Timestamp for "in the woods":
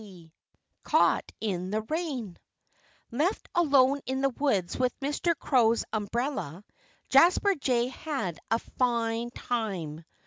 4.07-4.75